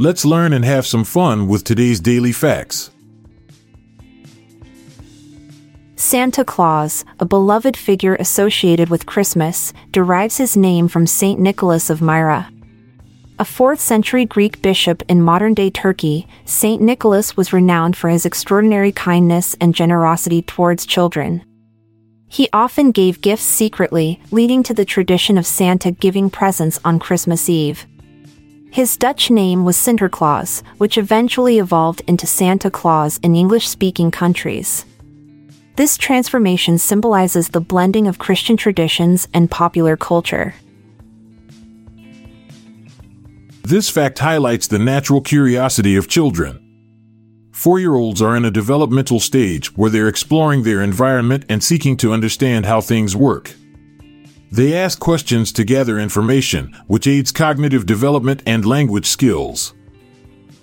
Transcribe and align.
Let's 0.00 0.24
learn 0.24 0.52
and 0.52 0.64
have 0.64 0.86
some 0.86 1.02
fun 1.02 1.48
with 1.48 1.64
today's 1.64 1.98
daily 1.98 2.30
facts. 2.30 2.90
Santa 5.96 6.44
Claus, 6.44 7.04
a 7.18 7.24
beloved 7.24 7.76
figure 7.76 8.14
associated 8.14 8.90
with 8.90 9.06
Christmas, 9.06 9.72
derives 9.90 10.36
his 10.36 10.56
name 10.56 10.86
from 10.86 11.08
Saint 11.08 11.40
Nicholas 11.40 11.90
of 11.90 12.00
Myra. 12.00 12.48
A 13.40 13.44
4th 13.44 13.80
century 13.80 14.24
Greek 14.24 14.62
bishop 14.62 15.02
in 15.08 15.20
modern 15.20 15.52
day 15.52 15.68
Turkey, 15.68 16.28
Saint 16.44 16.80
Nicholas 16.80 17.36
was 17.36 17.52
renowned 17.52 17.96
for 17.96 18.08
his 18.08 18.24
extraordinary 18.24 18.92
kindness 18.92 19.56
and 19.60 19.74
generosity 19.74 20.42
towards 20.42 20.86
children. 20.86 21.44
He 22.28 22.48
often 22.52 22.90
gave 22.90 23.20
gifts 23.20 23.42
secretly, 23.42 24.20
leading 24.30 24.62
to 24.64 24.74
the 24.74 24.84
tradition 24.84 25.38
of 25.38 25.46
Santa 25.46 25.90
giving 25.90 26.28
presents 26.30 26.78
on 26.84 26.98
Christmas 26.98 27.48
Eve. 27.48 27.86
His 28.70 28.98
Dutch 28.98 29.30
name 29.30 29.64
was 29.64 29.76
Sinterklaas, 29.76 30.62
which 30.76 30.98
eventually 30.98 31.58
evolved 31.58 32.02
into 32.06 32.26
Santa 32.26 32.70
Claus 32.70 33.18
in 33.22 33.34
English 33.34 33.66
speaking 33.66 34.10
countries. 34.10 34.84
This 35.76 35.96
transformation 35.96 36.76
symbolizes 36.76 37.48
the 37.48 37.62
blending 37.62 38.06
of 38.06 38.18
Christian 38.18 38.56
traditions 38.56 39.26
and 39.32 39.50
popular 39.50 39.96
culture. 39.96 40.54
This 43.62 43.88
fact 43.88 44.18
highlights 44.18 44.66
the 44.66 44.78
natural 44.78 45.20
curiosity 45.20 45.96
of 45.96 46.08
children. 46.08 46.67
Four 47.58 47.80
year 47.80 47.96
olds 47.96 48.22
are 48.22 48.36
in 48.36 48.44
a 48.44 48.52
developmental 48.52 49.18
stage 49.18 49.76
where 49.76 49.90
they're 49.90 50.06
exploring 50.06 50.62
their 50.62 50.80
environment 50.80 51.44
and 51.48 51.60
seeking 51.60 51.96
to 51.96 52.12
understand 52.12 52.66
how 52.66 52.80
things 52.80 53.16
work. 53.16 53.52
They 54.52 54.76
ask 54.76 55.00
questions 55.00 55.50
to 55.54 55.64
gather 55.64 55.98
information, 55.98 56.72
which 56.86 57.08
aids 57.08 57.32
cognitive 57.32 57.84
development 57.84 58.44
and 58.46 58.64
language 58.64 59.06
skills. 59.06 59.74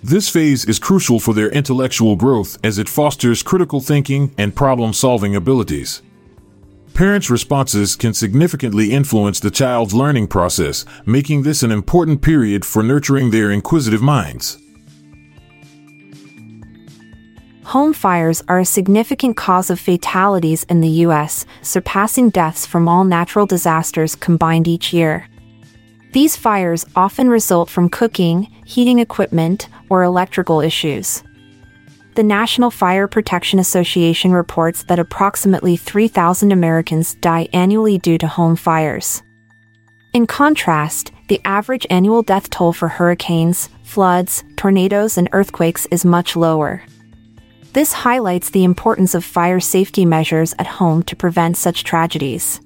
This 0.02 0.30
phase 0.30 0.64
is 0.64 0.78
crucial 0.78 1.20
for 1.20 1.34
their 1.34 1.50
intellectual 1.50 2.16
growth 2.16 2.56
as 2.64 2.78
it 2.78 2.88
fosters 2.88 3.42
critical 3.42 3.82
thinking 3.82 4.34
and 4.38 4.56
problem 4.56 4.94
solving 4.94 5.36
abilities. 5.36 6.00
Parents' 6.94 7.28
responses 7.28 7.94
can 7.94 8.14
significantly 8.14 8.92
influence 8.92 9.38
the 9.38 9.50
child's 9.50 9.92
learning 9.92 10.28
process, 10.28 10.86
making 11.04 11.42
this 11.42 11.62
an 11.62 11.70
important 11.70 12.22
period 12.22 12.64
for 12.64 12.82
nurturing 12.82 13.32
their 13.32 13.50
inquisitive 13.50 14.00
minds. 14.00 14.56
Home 17.70 17.92
fires 17.92 18.44
are 18.46 18.60
a 18.60 18.64
significant 18.64 19.36
cause 19.36 19.70
of 19.70 19.80
fatalities 19.80 20.62
in 20.68 20.82
the 20.82 21.02
U.S., 21.06 21.44
surpassing 21.62 22.30
deaths 22.30 22.64
from 22.64 22.86
all 22.86 23.02
natural 23.02 23.44
disasters 23.44 24.14
combined 24.14 24.68
each 24.68 24.92
year. 24.92 25.28
These 26.12 26.36
fires 26.36 26.86
often 26.94 27.28
result 27.28 27.68
from 27.68 27.88
cooking, 27.88 28.44
heating 28.64 29.00
equipment, 29.00 29.68
or 29.90 30.04
electrical 30.04 30.60
issues. 30.60 31.24
The 32.14 32.22
National 32.22 32.70
Fire 32.70 33.08
Protection 33.08 33.58
Association 33.58 34.30
reports 34.30 34.84
that 34.84 35.00
approximately 35.00 35.76
3,000 35.76 36.52
Americans 36.52 37.14
die 37.14 37.48
annually 37.52 37.98
due 37.98 38.18
to 38.18 38.28
home 38.28 38.54
fires. 38.54 39.24
In 40.12 40.28
contrast, 40.28 41.10
the 41.26 41.40
average 41.44 41.84
annual 41.90 42.22
death 42.22 42.48
toll 42.48 42.72
for 42.72 42.86
hurricanes, 42.86 43.70
floods, 43.82 44.44
tornadoes, 44.54 45.18
and 45.18 45.28
earthquakes 45.32 45.86
is 45.86 46.04
much 46.04 46.36
lower. 46.36 46.84
This 47.76 47.92
highlights 47.92 48.48
the 48.48 48.64
importance 48.64 49.14
of 49.14 49.22
fire 49.22 49.60
safety 49.60 50.06
measures 50.06 50.54
at 50.58 50.66
home 50.66 51.02
to 51.02 51.14
prevent 51.14 51.58
such 51.58 51.84
tragedies. 51.84 52.58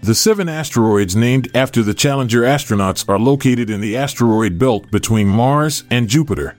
The 0.00 0.14
seven 0.14 0.48
asteroids 0.48 1.16
named 1.16 1.50
after 1.56 1.82
the 1.82 1.92
Challenger 1.92 2.42
astronauts 2.42 3.08
are 3.08 3.18
located 3.18 3.68
in 3.68 3.80
the 3.80 3.96
asteroid 3.96 4.60
belt 4.60 4.92
between 4.92 5.26
Mars 5.26 5.82
and 5.90 6.06
Jupiter. 6.06 6.56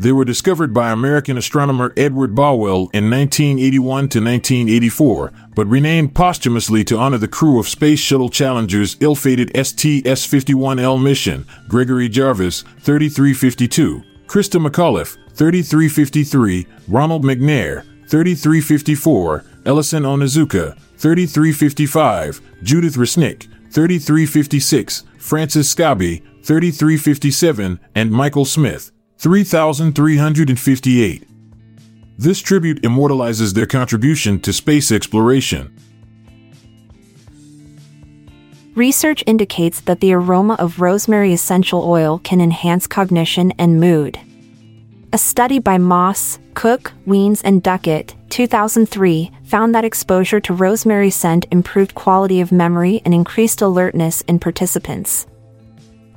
They 0.00 0.10
were 0.10 0.24
discovered 0.24 0.74
by 0.74 0.90
American 0.90 1.38
astronomer 1.38 1.92
Edward 1.96 2.34
Bowell 2.34 2.90
in 2.92 3.08
1981 3.08 4.08
to 4.08 4.18
1984, 4.18 5.32
but 5.54 5.68
renamed 5.68 6.16
posthumously 6.16 6.82
to 6.86 6.98
honor 6.98 7.18
the 7.18 7.28
crew 7.28 7.60
of 7.60 7.68
Space 7.68 8.00
Shuttle 8.00 8.30
Challenger's 8.30 8.96
ill-fated 8.98 9.50
STS-51L 9.50 11.00
mission, 11.00 11.46
Gregory 11.68 12.08
Jarvis, 12.08 12.62
3352, 12.80 14.02
Christa 14.26 14.60
McAuliffe, 14.60 15.16
3353, 15.34 16.66
Ronald 16.88 17.24
McNair, 17.24 17.82
3354, 18.08 19.44
Ellison 19.64 20.02
Onizuka, 20.04 20.76
3355, 20.96 22.40
Judith 22.62 22.96
Resnik, 22.96 23.48
3356, 23.70 25.04
Francis 25.18 25.74
Scobee, 25.74 26.22
3357, 26.42 27.80
and 27.94 28.10
Michael 28.10 28.44
Smith, 28.44 28.90
3358. 29.18 31.28
This 32.18 32.40
tribute 32.40 32.84
immortalizes 32.84 33.54
their 33.54 33.66
contribution 33.66 34.40
to 34.40 34.52
space 34.52 34.90
exploration. 34.90 35.76
Research 38.76 39.24
indicates 39.26 39.80
that 39.80 40.00
the 40.00 40.12
aroma 40.12 40.52
of 40.58 40.82
rosemary 40.82 41.32
essential 41.32 41.82
oil 41.82 42.18
can 42.22 42.42
enhance 42.42 42.86
cognition 42.86 43.50
and 43.52 43.80
mood. 43.80 44.20
A 45.14 45.18
study 45.18 45.58
by 45.58 45.78
Moss, 45.78 46.38
Cook, 46.52 46.92
Weens, 47.06 47.40
and 47.42 47.62
Duckett, 47.62 48.14
2003, 48.28 49.30
found 49.44 49.74
that 49.74 49.86
exposure 49.86 50.40
to 50.40 50.52
rosemary 50.52 51.08
scent 51.08 51.46
improved 51.50 51.94
quality 51.94 52.42
of 52.42 52.52
memory 52.52 53.00
and 53.06 53.14
increased 53.14 53.62
alertness 53.62 54.20
in 54.28 54.38
participants. 54.38 55.26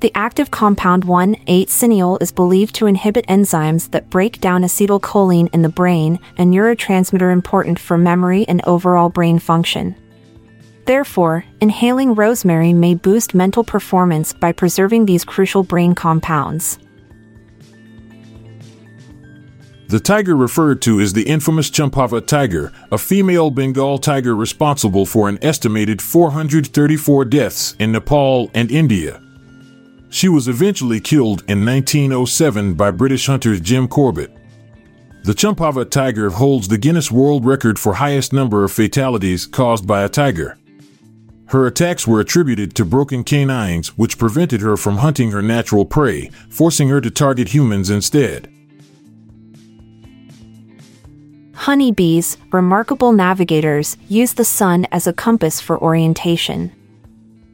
The 0.01 0.11
active 0.13 0.51
compound 0.51 1.05
1,8-cineol 1.05 2.21
is 2.21 2.33
believed 2.33 2.75
to 2.75 2.87
inhibit 2.87 3.25
enzymes 3.27 3.89
that 3.91 4.09
break 4.09 4.41
down 4.41 4.63
acetylcholine 4.63 5.53
in 5.53 5.61
the 5.61 5.69
brain, 5.69 6.19
a 6.37 6.41
neurotransmitter 6.41 7.31
important 7.31 7.79
for 7.79 7.97
memory 7.97 8.45
and 8.49 8.61
overall 8.65 9.07
brain 9.07 9.39
function. 9.39 9.95
Therefore, 10.89 11.45
inhaling 11.61 12.15
rosemary 12.15 12.73
may 12.73 12.95
boost 12.95 13.35
mental 13.35 13.63
performance 13.63 14.33
by 14.33 14.51
preserving 14.51 15.05
these 15.05 15.23
crucial 15.23 15.61
brain 15.61 15.93
compounds. 15.93 16.79
The 19.89 19.99
tiger 19.99 20.35
referred 20.35 20.81
to 20.81 20.99
is 20.99 21.13
the 21.13 21.29
infamous 21.29 21.69
Champawat 21.69 22.25
tiger, 22.25 22.73
a 22.91 22.97
female 22.97 23.51
Bengal 23.51 23.99
tiger 23.99 24.35
responsible 24.35 25.05
for 25.05 25.29
an 25.29 25.37
estimated 25.43 26.01
434 26.01 27.25
deaths 27.25 27.75
in 27.77 27.91
Nepal 27.91 28.49
and 28.55 28.71
India. 28.71 29.21
She 30.09 30.27
was 30.27 30.47
eventually 30.47 30.99
killed 30.99 31.43
in 31.47 31.63
1907 31.63 32.73
by 32.73 32.89
British 32.89 33.27
hunter 33.27 33.59
Jim 33.59 33.87
Corbett. 33.87 34.35
The 35.21 35.33
Champawat 35.33 35.91
tiger 35.91 36.31
holds 36.31 36.67
the 36.67 36.79
Guinness 36.79 37.11
World 37.11 37.45
Record 37.45 37.77
for 37.77 37.93
highest 37.93 38.33
number 38.33 38.63
of 38.63 38.71
fatalities 38.71 39.45
caused 39.45 39.85
by 39.85 40.01
a 40.01 40.09
tiger. 40.09 40.57
Her 41.49 41.65
attacks 41.65 42.05
were 42.05 42.19
attributed 42.19 42.75
to 42.75 42.85
broken 42.85 43.23
canines, 43.23 43.97
which 43.97 44.19
prevented 44.19 44.61
her 44.61 44.77
from 44.77 44.97
hunting 44.97 45.31
her 45.31 45.41
natural 45.41 45.83
prey, 45.83 46.29
forcing 46.49 46.89
her 46.89 47.01
to 47.01 47.09
target 47.09 47.49
humans 47.49 47.89
instead. 47.89 48.51
Honeybees, 51.55 52.37
remarkable 52.51 53.11
navigators, 53.13 53.97
use 54.07 54.33
the 54.33 54.45
sun 54.45 54.85
as 54.91 55.07
a 55.07 55.13
compass 55.13 55.59
for 55.59 55.81
orientation. 55.81 56.71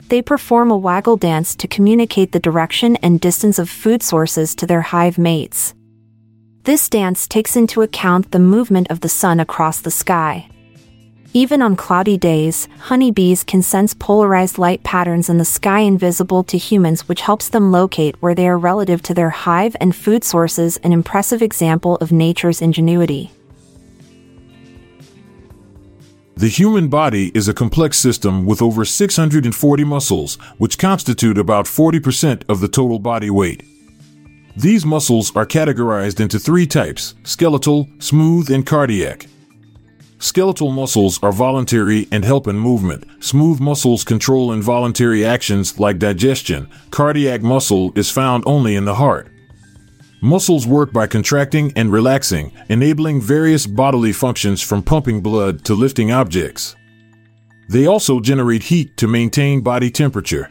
They 0.09 0.21
perform 0.21 0.71
a 0.71 0.77
waggle 0.77 1.15
dance 1.17 1.55
to 1.55 1.67
communicate 1.67 2.33
the 2.33 2.39
direction 2.39 2.97
and 2.97 3.21
distance 3.21 3.57
of 3.57 3.69
food 3.69 4.03
sources 4.03 4.53
to 4.55 4.67
their 4.67 4.81
hive 4.81 5.17
mates. 5.17 5.73
This 6.63 6.89
dance 6.89 7.27
takes 7.27 7.55
into 7.55 7.81
account 7.81 8.31
the 8.31 8.39
movement 8.39 8.91
of 8.91 8.99
the 8.99 9.09
sun 9.09 9.39
across 9.39 9.79
the 9.79 9.89
sky. 9.89 10.49
Even 11.35 11.61
on 11.61 11.75
cloudy 11.75 12.17
days, 12.17 12.69
honeybees 12.79 13.43
can 13.43 13.61
sense 13.61 13.93
polarized 13.93 14.57
light 14.57 14.83
patterns 14.83 15.27
in 15.27 15.37
the 15.37 15.43
sky 15.43 15.81
invisible 15.81 16.45
to 16.45 16.57
humans, 16.57 17.09
which 17.09 17.19
helps 17.19 17.49
them 17.49 17.73
locate 17.73 18.15
where 18.21 18.33
they 18.33 18.47
are 18.47 18.57
relative 18.57 19.01
to 19.01 19.13
their 19.13 19.31
hive 19.31 19.75
and 19.81 19.93
food 19.93 20.23
sources, 20.23 20.77
an 20.77 20.93
impressive 20.93 21.41
example 21.41 21.97
of 21.97 22.09
nature's 22.09 22.61
ingenuity. 22.61 23.31
The 26.37 26.47
human 26.47 26.87
body 26.87 27.33
is 27.35 27.49
a 27.49 27.53
complex 27.53 27.97
system 27.99 28.45
with 28.45 28.61
over 28.61 28.85
640 28.85 29.83
muscles, 29.83 30.35
which 30.57 30.77
constitute 30.77 31.37
about 31.37 31.65
40% 31.65 32.43
of 32.47 32.61
the 32.61 32.69
total 32.69 32.97
body 32.97 33.29
weight. 33.29 33.61
These 34.55 34.85
muscles 34.85 35.35
are 35.35 35.45
categorized 35.45 36.21
into 36.21 36.39
three 36.39 36.65
types 36.65 37.13
skeletal, 37.25 37.89
smooth, 37.99 38.49
and 38.49 38.65
cardiac. 38.65 39.27
Skeletal 40.25 40.71
muscles 40.71 41.21
are 41.21 41.31
voluntary 41.31 42.07
and 42.11 42.25
help 42.25 42.47
in 42.47 42.57
movement. 42.57 43.03
Smooth 43.19 43.59
muscles 43.59 44.03
control 44.03 44.51
involuntary 44.51 45.23
actions 45.23 45.79
like 45.79 45.99
digestion. 45.99 46.67
Cardiac 46.89 47.43
muscle 47.43 47.93
is 47.95 48.09
found 48.09 48.43
only 48.47 48.75
in 48.75 48.85
the 48.85 48.95
heart. 48.95 49.31
Muscles 50.23 50.65
work 50.65 50.91
by 50.91 51.05
contracting 51.05 51.71
and 51.75 51.91
relaxing, 51.91 52.51
enabling 52.69 53.21
various 53.21 53.67
bodily 53.67 54.11
functions 54.11 54.63
from 54.63 54.81
pumping 54.81 55.21
blood 55.21 55.63
to 55.63 55.75
lifting 55.75 56.11
objects. 56.11 56.75
They 57.69 57.85
also 57.85 58.19
generate 58.19 58.63
heat 58.63 58.97
to 58.97 59.07
maintain 59.07 59.61
body 59.61 59.91
temperature. 59.91 60.49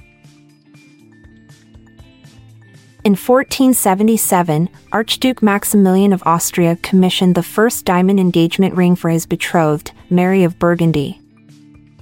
In 3.04 3.12
1477, 3.12 4.70
Archduke 4.90 5.42
Maximilian 5.42 6.14
of 6.14 6.22
Austria 6.24 6.76
commissioned 6.76 7.34
the 7.34 7.42
first 7.42 7.84
diamond 7.84 8.18
engagement 8.18 8.74
ring 8.74 8.96
for 8.96 9.10
his 9.10 9.26
betrothed, 9.26 9.92
Mary 10.08 10.42
of 10.42 10.58
Burgundy. 10.58 11.20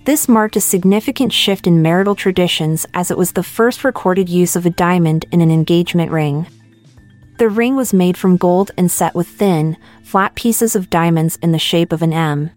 This 0.04 0.28
marked 0.28 0.54
a 0.54 0.60
significant 0.60 1.32
shift 1.32 1.66
in 1.66 1.82
marital 1.82 2.14
traditions 2.14 2.86
as 2.94 3.10
it 3.10 3.18
was 3.18 3.32
the 3.32 3.42
first 3.42 3.82
recorded 3.82 4.28
use 4.28 4.54
of 4.54 4.64
a 4.64 4.70
diamond 4.70 5.24
in 5.32 5.40
an 5.40 5.50
engagement 5.50 6.12
ring. 6.12 6.46
The 7.38 7.48
ring 7.48 7.74
was 7.74 7.92
made 7.92 8.16
from 8.16 8.36
gold 8.36 8.70
and 8.76 8.88
set 8.88 9.16
with 9.16 9.26
thin, 9.26 9.76
flat 10.04 10.36
pieces 10.36 10.76
of 10.76 10.88
diamonds 10.88 11.36
in 11.42 11.50
the 11.50 11.58
shape 11.58 11.90
of 11.90 12.02
an 12.02 12.12
M. 12.12 12.52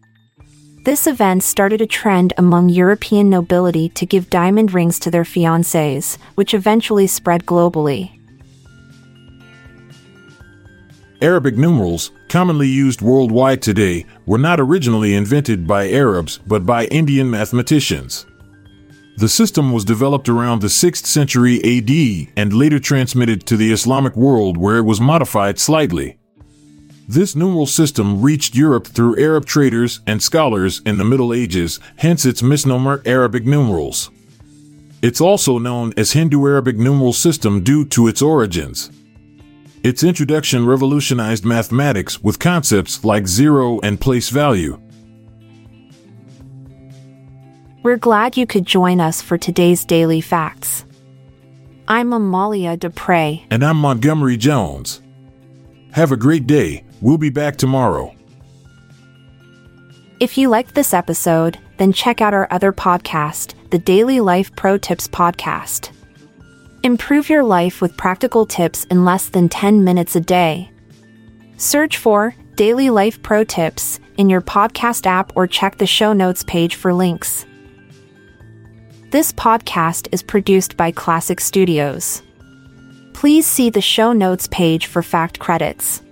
This 0.83 1.07
event 1.07 1.41
started 1.41 1.81
a 1.81 1.87
trend 1.87 2.33
among 2.37 2.69
European 2.69 3.27
nobility 3.27 3.89
to 3.89 4.05
give 4.05 4.29
diamond 4.29 4.71
rings 4.71 4.99
to 4.99 5.09
their 5.09 5.23
fiancés, 5.23 6.19
which 6.35 6.53
eventually 6.53 7.07
spread 7.07 7.47
globally. 7.47 8.14
Arabic 11.21 11.55
numerals, 11.57 12.11
commonly 12.27 12.67
used 12.67 13.01
worldwide 13.01 13.61
today, 13.61 14.05
were 14.25 14.37
not 14.37 14.59
originally 14.59 15.15
invented 15.15 15.65
by 15.65 15.89
Arabs 15.89 16.39
but 16.45 16.65
by 16.65 16.85
Indian 16.85 17.29
mathematicians. 17.29 18.25
The 19.17 19.29
system 19.29 19.71
was 19.71 19.85
developed 19.85 20.27
around 20.27 20.61
the 20.61 20.67
6th 20.67 21.05
century 21.05 21.57
AD 21.63 22.33
and 22.35 22.51
later 22.51 22.79
transmitted 22.79 23.45
to 23.45 23.55
the 23.55 23.71
Islamic 23.71 24.15
world 24.17 24.57
where 24.57 24.77
it 24.77 24.83
was 24.83 24.99
modified 24.99 25.57
slightly. 25.57 26.17
This 27.07 27.35
numeral 27.35 27.67
system 27.67 28.21
reached 28.21 28.55
Europe 28.55 28.87
through 28.87 29.17
Arab 29.17 29.45
traders 29.45 30.01
and 30.05 30.21
scholars 30.21 30.81
in 30.85 30.97
the 30.97 31.05
Middle 31.05 31.33
Ages, 31.33 31.79
hence 31.97 32.25
its 32.25 32.43
misnomer 32.43 33.01
Arabic 33.05 33.45
numerals. 33.45 34.09
It's 35.01 35.21
also 35.21 35.59
known 35.59 35.93
as 35.95 36.11
Hindu 36.11 36.45
Arabic 36.45 36.77
numeral 36.77 37.13
system 37.13 37.63
due 37.63 37.85
to 37.85 38.07
its 38.07 38.21
origins. 38.21 38.89
Its 39.85 40.03
introduction 40.03 40.65
revolutionized 40.65 41.45
mathematics 41.45 42.19
with 42.23 42.39
concepts 42.39 43.03
like 43.05 43.27
zero 43.27 43.79
and 43.81 44.01
place 44.01 44.29
value. 44.29 44.81
We're 47.83 47.97
glad 47.97 48.35
you 48.35 48.47
could 48.47 48.65
join 48.65 48.99
us 48.99 49.21
for 49.21 49.37
today's 49.37 49.85
Daily 49.85 50.21
Facts. 50.21 50.85
I'm 51.87 52.13
Amalia 52.13 52.75
Dupre. 52.77 53.41
And 53.51 53.63
I'm 53.63 53.77
Montgomery 53.77 54.37
Jones. 54.37 55.03
Have 55.91 56.11
a 56.11 56.17
great 56.17 56.47
day. 56.47 56.83
We'll 56.99 57.19
be 57.19 57.29
back 57.29 57.55
tomorrow. 57.55 58.15
If 60.19 60.35
you 60.35 60.49
liked 60.49 60.73
this 60.73 60.95
episode, 60.95 61.59
then 61.77 61.93
check 61.93 62.21
out 62.21 62.33
our 62.33 62.47
other 62.49 62.73
podcast, 62.73 63.53
the 63.69 63.77
Daily 63.77 64.19
Life 64.19 64.55
Pro 64.55 64.79
Tips 64.79 65.07
Podcast. 65.07 65.91
Improve 66.85 67.31
your 67.31 67.43
life 67.43 67.81
with 67.81 67.97
practical 67.97 68.45
tips 68.45 68.83
in 68.91 69.05
less 69.05 69.29
than 69.29 69.49
10 69.49 69.83
minutes 69.83 70.15
a 70.15 70.19
day. 70.19 70.69
Search 71.57 71.97
for 71.97 72.35
Daily 72.57 72.91
Life 72.91 73.23
Pro 73.23 73.43
Tips 73.43 73.99
in 74.17 74.29
your 74.29 74.39
podcast 74.39 75.07
app 75.07 75.35
or 75.35 75.47
check 75.47 75.79
the 75.79 75.87
show 75.87 76.13
notes 76.13 76.43
page 76.43 76.75
for 76.75 76.93
links. 76.93 77.47
This 79.09 79.31
podcast 79.31 80.09
is 80.11 80.21
produced 80.21 80.77
by 80.77 80.91
Klassic 80.91 81.39
Studios. 81.39 82.21
Please 83.15 83.47
see 83.47 83.71
the 83.71 83.81
show 83.81 84.13
notes 84.13 84.47
page 84.51 84.85
for 84.85 85.01
fact 85.01 85.39
credits. 85.39 86.03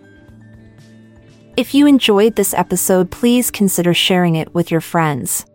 If 1.55 1.75
you 1.75 1.85
enjoyed 1.85 2.35
this 2.35 2.55
episode, 2.55 3.11
please 3.11 3.51
consider 3.51 3.93
sharing 3.93 4.37
it 4.37 4.55
with 4.55 4.71
your 4.71 4.81
friends. 4.81 5.45